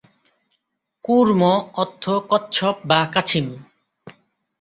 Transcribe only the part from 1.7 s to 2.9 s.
অর্থ কচ্ছপ